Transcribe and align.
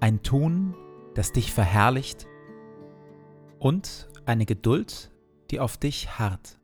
ein 0.00 0.22
Tun, 0.22 0.74
das 1.14 1.32
dich 1.32 1.52
verherrlicht 1.52 2.26
und 3.58 4.08
eine 4.26 4.46
Geduld, 4.46 5.12
die 5.50 5.60
auf 5.60 5.76
dich 5.76 6.18
harrt. 6.18 6.60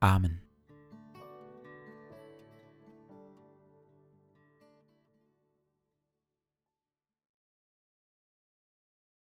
Amen. 0.00 0.42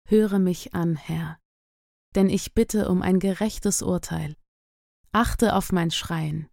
Höre 0.08 0.40
mich 0.40 0.74
an, 0.74 0.98
Herr, 0.98 1.38
denn 2.16 2.30
ich 2.30 2.54
bitte 2.54 2.90
um 2.90 3.02
ein 3.02 3.20
gerechtes 3.20 3.81
Urteil. 3.81 4.36
Achte 5.14 5.56
auf 5.56 5.72
mein 5.72 5.92
Schreien, 5.92 6.50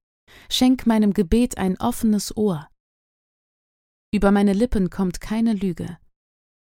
schenk 0.49 0.87
meinem 0.87 1.12
Gebet 1.12 1.59
ein 1.59 1.77
offenes 1.81 2.37
Ohr. 2.37 2.69
Über 4.12 4.31
meine 4.31 4.53
Lippen 4.53 4.91
kommt 4.91 5.21
keine 5.21 5.55
Lüge 5.55 5.99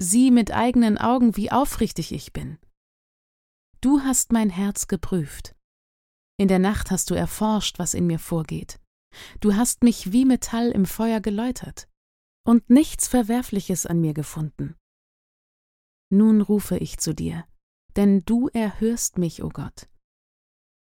Sieh 0.01 0.31
mit 0.31 0.51
eigenen 0.51 0.97
Augen, 0.97 1.37
wie 1.37 1.51
aufrichtig 1.51 2.11
ich 2.11 2.33
bin. 2.33 2.57
Du 3.81 4.01
hast 4.01 4.31
mein 4.31 4.49
Herz 4.49 4.87
geprüft. 4.87 5.55
In 6.37 6.47
der 6.47 6.59
Nacht 6.59 6.91
hast 6.91 7.09
du 7.09 7.15
erforscht, 7.15 7.79
was 7.79 7.93
in 7.93 8.07
mir 8.07 8.19
vorgeht. 8.19 8.79
Du 9.39 9.55
hast 9.55 9.83
mich 9.83 10.11
wie 10.11 10.25
Metall 10.25 10.71
im 10.71 10.85
Feuer 10.85 11.21
geläutert 11.21 11.87
und 12.45 12.69
nichts 12.69 13.07
Verwerfliches 13.07 13.85
an 13.85 14.01
mir 14.01 14.13
gefunden. 14.13 14.75
Nun 16.11 16.41
rufe 16.41 16.77
ich 16.77 16.97
zu 16.97 17.13
dir, 17.13 17.45
denn 17.95 18.23
du 18.25 18.49
erhörst 18.49 19.17
mich, 19.17 19.43
o 19.43 19.47
oh 19.47 19.49
Gott. 19.49 19.89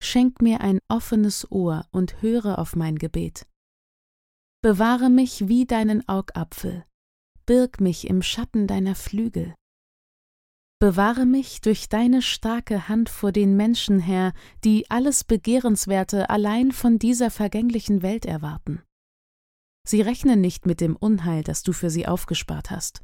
Schenk 0.01 0.41
mir 0.41 0.61
ein 0.61 0.79
offenes 0.87 1.51
Ohr 1.51 1.87
und 1.91 2.21
höre 2.21 2.59
auf 2.59 2.75
mein 2.75 2.97
Gebet. 2.97 3.47
Bewahre 4.61 5.09
mich 5.09 5.47
wie 5.47 5.65
deinen 5.65 6.07
Augapfel, 6.07 6.85
birg 7.49 7.81
mich 7.81 8.07
im 8.07 8.21
Schatten 8.21 8.67
deiner 8.67 8.93
Flügel. 8.93 9.55
Bewahre 10.77 11.25
mich 11.25 11.61
durch 11.61 11.89
deine 11.89 12.21
starke 12.21 12.87
Hand 12.87 13.09
vor 13.09 13.31
den 13.31 13.57
Menschen, 13.57 13.99
Herr, 13.99 14.33
die 14.63 14.87
alles 14.91 15.23
Begehrenswerte 15.23 16.29
allein 16.29 16.71
von 16.71 16.99
dieser 16.99 17.31
vergänglichen 17.31 18.03
Welt 18.03 18.27
erwarten. 18.27 18.83
Sie 19.83 20.01
rechnen 20.01 20.41
nicht 20.41 20.67
mit 20.67 20.79
dem 20.79 20.95
Unheil, 20.95 21.41
das 21.43 21.63
du 21.63 21.73
für 21.73 21.89
sie 21.89 22.07
aufgespart 22.07 22.69
hast. 22.69 23.01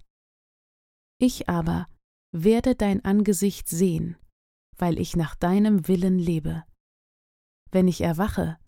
Ich 1.17 1.49
aber 1.49 1.87
werde 2.31 2.75
dein 2.75 3.03
Angesicht 3.03 3.67
sehen, 3.67 4.15
weil 4.77 4.99
ich 4.99 5.15
nach 5.15 5.33
deinem 5.33 5.87
Willen 5.87 6.19
lebe. 6.19 6.63
Wenn 7.71 7.87
ich 7.87 8.01
erwache, 8.01 8.59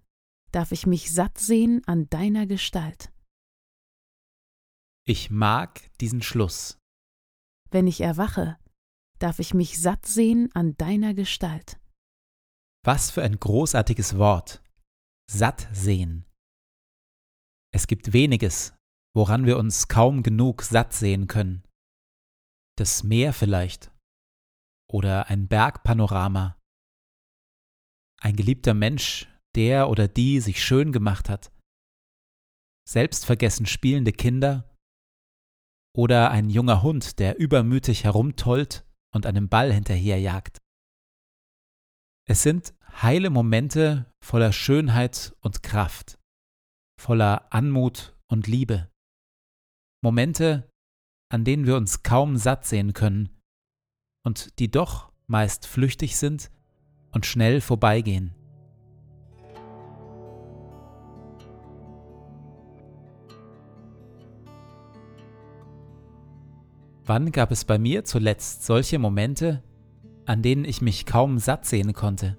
darf 0.51 0.71
ich 0.71 0.87
mich 0.87 1.13
satt 1.13 1.37
sehen 1.37 1.83
an 1.85 2.09
deiner 2.09 2.47
Gestalt. 2.47 3.11
Ich 5.09 5.31
mag 5.31 5.89
diesen 6.01 6.21
Schluss. 6.21 6.77
Wenn 7.71 7.87
ich 7.87 8.01
erwache, 8.01 8.59
darf 9.19 9.39
ich 9.39 9.53
mich 9.53 9.79
satt 9.79 10.05
sehen 10.05 10.49
an 10.53 10.75
deiner 10.75 11.13
Gestalt. 11.13 11.79
Was 12.83 13.09
für 13.09 13.23
ein 13.23 13.39
großartiges 13.39 14.17
Wort. 14.17 14.61
Satt 15.31 15.69
sehen. 15.71 16.25
Es 17.73 17.87
gibt 17.87 18.11
weniges, 18.11 18.75
woran 19.15 19.45
wir 19.45 19.57
uns 19.57 19.87
kaum 19.87 20.23
genug 20.23 20.61
satt 20.61 20.91
sehen 20.91 21.27
können. 21.27 21.63
Das 22.77 23.03
Meer 23.03 23.31
vielleicht. 23.31 23.93
Oder 24.91 25.29
ein 25.29 25.47
Bergpanorama. 25.47 26.59
Ein 28.19 28.35
geliebter 28.35 28.73
Mensch, 28.73 29.29
der 29.55 29.89
oder 29.89 30.09
die 30.09 30.41
sich 30.41 30.61
schön 30.61 30.91
gemacht 30.91 31.29
hat. 31.29 31.49
Selbstvergessen 32.89 33.65
spielende 33.67 34.11
Kinder 34.11 34.76
oder 35.97 36.29
ein 36.29 36.51
junger 36.51 36.83
Hund, 36.83 37.17
der 37.17 37.39
übermütig 37.39 38.03
herumtollt 38.03 38.85
und 39.11 39.25
einem 39.25 39.49
Ball 39.49 39.73
hinterherjagt. 39.73 40.61
Es 42.29 42.43
sind 42.43 42.75
heile 43.01 43.31
Momente 43.31 44.05
voller 44.23 44.53
Schönheit 44.53 45.35
und 45.41 45.63
Kraft, 45.63 46.19
voller 47.01 47.51
Anmut 47.51 48.15
und 48.27 48.45
Liebe. 48.45 48.91
Momente, 50.03 50.69
an 51.29 51.43
denen 51.43 51.65
wir 51.65 51.75
uns 51.75 52.03
kaum 52.03 52.37
satt 52.37 52.65
sehen 52.65 52.93
können 52.93 53.29
und 54.23 54.59
die 54.59 54.69
doch 54.69 55.11
meist 55.25 55.65
flüchtig 55.65 56.17
sind 56.17 56.51
und 57.11 57.25
schnell 57.25 57.59
vorbeigehen. 57.59 58.36
Wann 67.07 67.31
gab 67.31 67.51
es 67.51 67.63
bei 67.63 67.77
mir 67.79 68.03
zuletzt 68.03 68.65
solche 68.65 68.99
Momente, 68.99 69.63
an 70.25 70.41
denen 70.41 70.65
ich 70.65 70.81
mich 70.81 71.05
kaum 71.05 71.39
satt 71.39 71.65
sehen 71.65 71.93
konnte? 71.93 72.37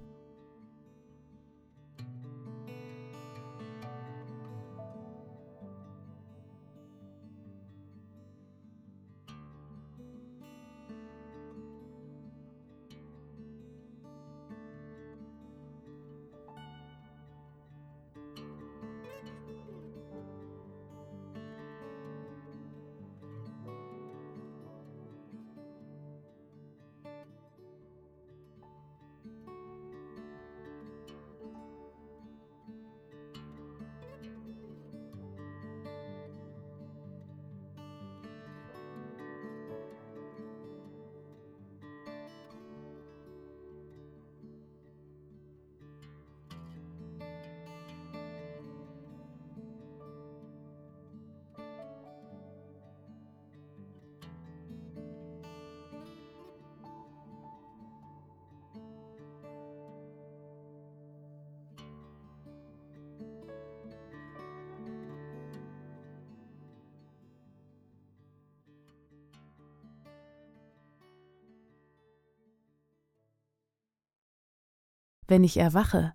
Wenn 75.29 75.45
ich 75.45 75.59
erwache, 75.59 76.15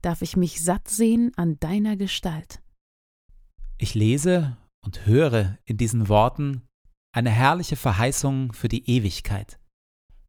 darf 0.00 0.22
ich 0.22 0.36
mich 0.36 0.62
satt 0.62 0.88
sehen 0.88 1.32
an 1.36 1.58
deiner 1.58 1.96
Gestalt. 1.96 2.62
Ich 3.78 3.94
lese 3.94 4.56
und 4.84 5.06
höre 5.06 5.58
in 5.64 5.76
diesen 5.76 6.08
Worten 6.08 6.62
eine 7.12 7.30
herrliche 7.30 7.76
Verheißung 7.76 8.52
für 8.52 8.68
die 8.68 8.88
Ewigkeit, 8.88 9.58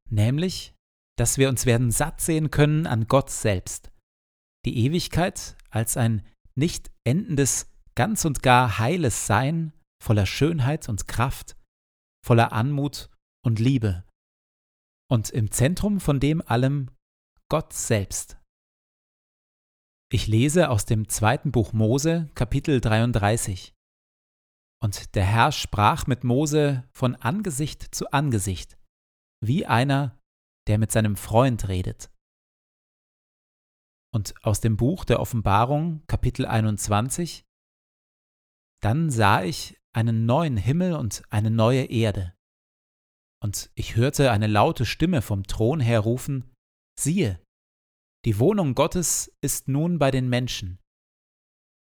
nämlich, 0.10 0.74
dass 1.18 1.38
wir 1.38 1.50
uns 1.50 1.66
werden 1.66 1.92
satt 1.92 2.19
sehen 2.19 2.50
können 2.50 2.88
an 2.88 3.07
Gott 3.07 3.30
selbst. 3.30 3.92
Die 4.66 4.78
Ewigkeit 4.86 5.56
als 5.69 5.95
ein 5.95 6.25
nicht 6.56 6.92
endendes, 7.04 7.69
ganz 7.95 8.25
und 8.25 8.42
gar 8.42 8.80
heiles 8.80 9.28
Sein, 9.28 9.74
voller 10.04 10.25
Schönheit 10.25 10.89
und 10.89 11.07
Kraft, 11.07 11.57
voller 12.25 12.54
Anmut 12.54 13.10
und 13.45 13.60
Liebe. 13.60 14.04
Und 15.10 15.30
im 15.30 15.51
Zentrum 15.51 16.00
von 16.00 16.19
dem 16.19 16.42
allem 16.42 16.89
Gott 17.50 17.74
selbst. 17.74 18.38
Ich 20.12 20.25
lese 20.25 20.69
aus 20.69 20.86
dem 20.86 21.09
zweiten 21.09 21.51
Buch 21.51 21.74
Mose, 21.74 22.27
Kapitel 22.33 22.81
33. 22.81 23.75
Und 24.81 25.13
der 25.13 25.25
Herr 25.25 25.51
sprach 25.51 26.07
mit 26.07 26.24
Mose 26.24 26.89
von 26.92 27.15
Angesicht 27.15 27.94
zu 27.94 28.12
Angesicht, 28.12 28.80
wie 29.44 29.68
einer, 29.68 30.19
der 30.68 30.80
mit 30.80 30.92
seinem 30.92 31.15
Freund 31.15 31.68
redet. 31.68 32.12
Und 34.12 34.33
aus 34.44 34.59
dem 34.59 34.75
Buch 34.75 35.06
der 35.06 35.19
Offenbarung, 35.19 36.03
Kapitel 36.07 36.47
21. 36.47 37.45
Dann 38.81 39.12
sah 39.12 39.44
ich 39.44 39.80
einen 39.94 40.25
neuen 40.25 40.57
Himmel 40.57 40.94
und 40.94 41.21
eine 41.30 41.51
neue 41.51 41.86
Erde. 41.86 42.36
Und 43.44 43.69
ich 43.75 43.95
hörte 43.95 44.31
eine 44.31 44.47
laute 44.47 44.86
Stimme 44.86 45.21
vom 45.21 45.44
Thron 45.44 45.80
her 45.80 46.00
rufen, 46.00 46.55
siehe, 47.00 47.42
die 48.25 48.39
Wohnung 48.39 48.74
Gottes 48.74 49.31
ist 49.42 49.68
nun 49.68 50.00
bei 50.00 50.09
den 50.09 50.27
Menschen. 50.30 50.80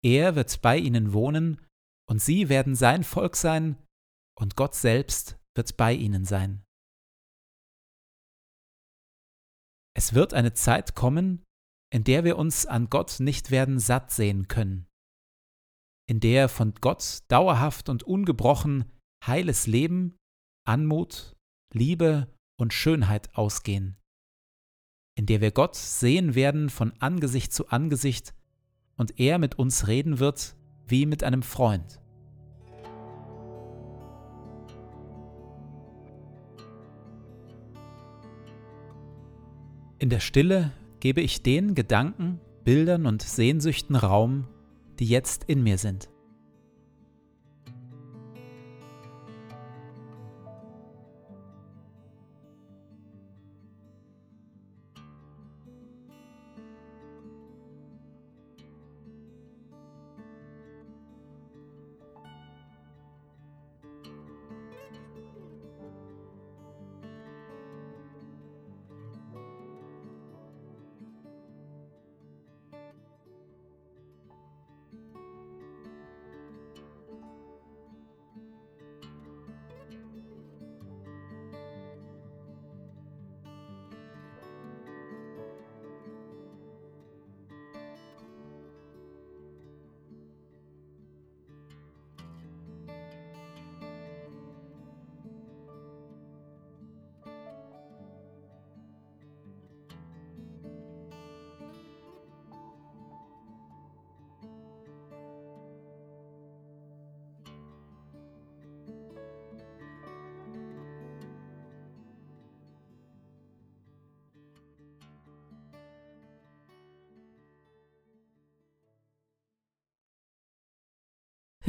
Er 0.03 0.35
wird 0.35 0.61
bei 0.61 0.77
ihnen 0.77 1.11
wohnen, 1.11 1.65
und 2.09 2.21
sie 2.21 2.47
werden 2.49 2.75
sein 2.75 3.03
Volk 3.03 3.35
sein, 3.35 3.77
und 4.37 4.55
Gott 4.55 4.73
selbst 4.73 5.37
wird 5.55 5.75
bei 5.75 5.93
ihnen 5.93 6.23
sein. 6.23 6.63
Es 9.95 10.13
wird 10.13 10.33
eine 10.33 10.53
Zeit 10.53 10.95
kommen, 10.95 11.43
in 11.93 12.05
der 12.05 12.23
wir 12.23 12.37
uns 12.37 12.65
an 12.65 12.89
Gott 12.89 13.19
nicht 13.19 13.51
werden 13.51 13.79
satt 13.79 14.11
sehen 14.11 14.47
können, 14.47 14.87
in 16.07 16.21
der 16.21 16.47
von 16.47 16.73
Gott 16.75 17.23
dauerhaft 17.27 17.89
und 17.89 18.03
ungebrochen 18.03 18.89
heiles 19.25 19.67
Leben, 19.67 20.17
Anmut, 20.65 21.35
Liebe 21.73 22.33
und 22.57 22.73
Schönheit 22.73 23.35
ausgehen 23.35 23.99
in 25.19 25.25
der 25.25 25.41
wir 25.41 25.51
Gott 25.51 25.75
sehen 25.75 26.33
werden 26.33 26.69
von 26.69 26.93
Angesicht 26.99 27.51
zu 27.51 27.67
Angesicht 27.67 28.33
und 28.95 29.19
er 29.19 29.37
mit 29.37 29.59
uns 29.59 29.89
reden 29.89 30.19
wird 30.19 30.55
wie 30.87 31.05
mit 31.05 31.25
einem 31.25 31.43
Freund. 31.43 31.99
In 39.97 40.09
der 40.09 40.21
Stille 40.21 40.71
gebe 41.01 41.19
ich 41.19 41.43
den 41.43 41.75
Gedanken, 41.75 42.39
Bildern 42.63 43.05
und 43.05 43.21
Sehnsüchten 43.21 43.97
Raum, 43.97 44.47
die 44.99 45.05
jetzt 45.05 45.43
in 45.43 45.63
mir 45.63 45.77
sind. 45.77 46.07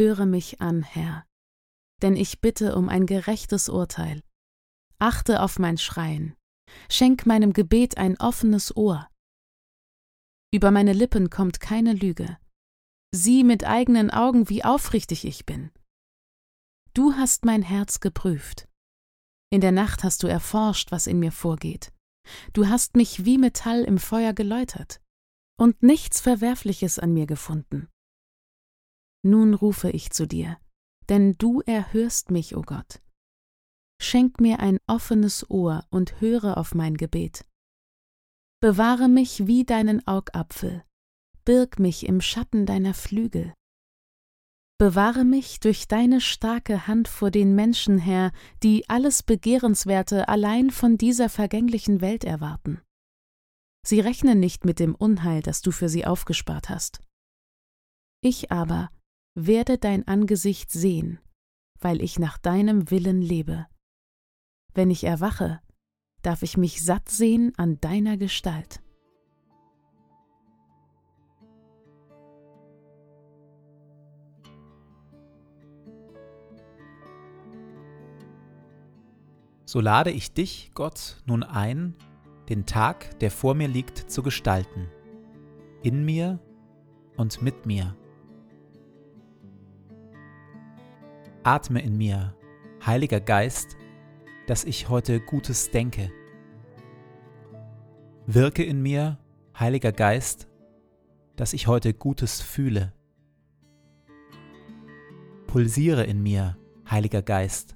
Höre 0.01 0.25
mich 0.25 0.63
an, 0.63 0.83
Herr, 0.83 1.27
denn 2.01 2.17
ich 2.17 2.41
bitte 2.41 2.75
um 2.75 2.89
ein 2.89 3.05
gerechtes 3.05 3.69
Urteil. 3.69 4.23
Achte 4.99 5.43
auf 5.43 5.59
mein 5.59 5.77
Schreien, 5.77 6.35
schenk 6.89 7.27
meinem 7.27 7.53
Gebet 7.53 7.99
ein 7.99 8.19
offenes 8.19 8.75
Ohr. 8.75 9.11
Über 10.55 10.71
meine 10.71 10.95
Lippen 10.95 11.29
kommt 11.29 11.61
keine 11.61 11.93
Lüge. 11.93 12.39
Sieh 13.15 13.45
mit 13.45 13.65
eigenen 13.65 14.11
Augen, 14.11 14.49
wie 14.49 14.65
aufrichtig 14.65 15.27
ich 15.27 15.45
bin. 15.45 15.71
Du 16.95 17.13
hast 17.13 17.45
mein 17.45 17.61
Herz 17.61 18.01
geprüft. 18.01 18.67
In 19.53 19.61
der 19.61 19.73
Nacht 19.73 20.03
hast 20.03 20.23
du 20.23 20.29
erforscht, 20.29 20.93
was 20.93 21.07
in 21.07 21.19
mir 21.19 21.31
vorgeht. 21.31 21.93
Du 22.55 22.69
hast 22.69 22.97
mich 22.97 23.27
wie 23.27 23.37
Metall 23.37 23.85
im 23.85 23.99
Feuer 23.99 24.33
geläutert 24.33 25.03
und 25.59 25.83
nichts 25.83 26.23
Verwerfliches 26.23 26.99
an 26.99 27.13
mir 27.13 27.27
gefunden. 27.27 27.91
Nun 29.23 29.55
rufe 29.55 29.91
ich 29.91 30.11
zu 30.11 30.27
dir, 30.27 30.59
denn 31.09 31.35
du 31.37 31.61
erhörst 31.61 32.31
mich, 32.31 32.57
o 32.57 32.61
oh 32.61 32.63
Gott. 32.63 33.03
Schenk 34.01 34.41
mir 34.41 34.61
ein 34.61 34.79
offenes 34.87 35.49
Ohr 35.51 35.87
und 35.91 36.21
höre 36.21 36.57
auf 36.57 36.75
mein 36.75 36.97
Gebet. 36.97 37.45
Bewahre 38.61 39.09
mich 39.09 39.47
wie 39.47 39.65
deinen 39.65 40.07
Augapfel, 40.07 40.85
birg 41.45 41.79
mich 41.79 42.07
im 42.07 42.21
Schatten 42.21 42.65
deiner 42.65 42.95
Flügel. 42.95 43.53
Bewahre 44.79 45.25
mich 45.25 45.61
durch 45.61 45.89
deine 45.89 46.23
starke 46.23 46.87
Hand 46.87 47.07
vor 47.07 47.31
den 47.31 47.55
Menschen 47.55 47.99
her, 47.99 48.33
die 48.63 48.89
alles 48.89 49.23
Begehrenswerte 49.23 50.29
allein 50.29 50.71
von 50.71 50.97
dieser 50.97 51.29
vergänglichen 51.29 52.01
Welt 52.01 52.25
erwarten. 52.25 52.81
Sie 53.87 54.01
rechnen 54.01 54.41
nicht 54.41 54.65
mit 54.65 54.79
dem 54.79 54.95
Unheil, 54.95 55.43
das 55.43 55.61
du 55.61 55.71
für 55.71 55.91
sie 55.91 56.07
aufgespart 56.07 56.71
hast. 56.71 57.03
Ich 58.23 58.51
aber 58.51 58.91
werde 59.47 59.79
dein 59.79 60.07
Angesicht 60.07 60.71
sehen, 60.71 61.19
weil 61.81 62.03
ich 62.03 62.19
nach 62.19 62.39
deinem 62.39 62.91
Willen 62.91 63.23
lebe. 63.23 63.67
Wenn 64.75 64.91
ich 64.91 65.05
erwache, 65.05 65.61
darf 66.23 66.43
ich 66.43 66.57
mich 66.57 66.85
satt 66.85 67.09
sehen 67.09 67.53
an 67.57 67.81
deiner 67.81 68.17
Gestalt. 68.17 68.83
So 79.65 79.81
lade 79.81 80.11
ich 80.11 80.33
dich, 80.33 80.73
Gott, 80.75 81.23
nun 81.27 81.45
ein, 81.45 81.95
den 82.49 82.67
Tag, 82.67 83.21
der 83.21 83.31
vor 83.31 83.55
mir 83.55 83.69
liegt, 83.69 84.11
zu 84.11 84.25
gestalten, 84.25 84.89
in 85.85 86.05
mir 86.05 86.41
und 87.17 87.41
mit 87.41 87.67
mir 87.67 87.97
Atme 91.51 91.83
in 91.83 91.97
mir, 91.97 92.37
Heiliger 92.87 93.19
Geist, 93.19 93.77
dass 94.47 94.63
ich 94.63 94.89
heute 94.89 95.19
Gutes 95.19 95.73
denke. 95.73 96.13
Wirke 98.25 98.63
in 98.63 98.81
mir, 98.81 99.19
Heiliger 99.59 99.91
Geist, 99.91 100.47
dass 101.35 101.53
ich 101.53 101.67
heute 101.67 101.93
Gutes 101.93 102.41
fühle. 102.41 102.93
Pulsiere 105.49 106.05
in 106.05 106.23
mir, 106.23 106.57
Heiliger 106.89 107.21
Geist, 107.21 107.75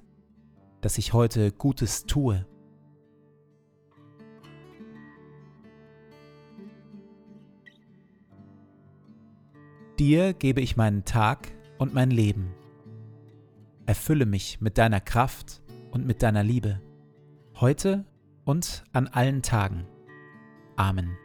dass 0.79 0.97
ich 0.97 1.11
heute 1.11 1.51
Gutes 1.51 2.05
tue. 2.05 2.45
Dir 9.99 10.33
gebe 10.33 10.61
ich 10.61 10.77
meinen 10.77 11.03
Tag 11.03 11.51
und 11.77 11.93
mein 11.93 12.09
Leben. 12.09 12.53
Erfülle 13.85 14.25
mich 14.25 14.61
mit 14.61 14.77
deiner 14.77 14.99
Kraft 14.99 15.61
und 15.91 16.05
mit 16.05 16.23
deiner 16.23 16.43
Liebe, 16.43 16.81
heute 17.55 18.05
und 18.43 18.83
an 18.93 19.07
allen 19.07 19.41
Tagen. 19.41 19.85
Amen. 20.75 21.17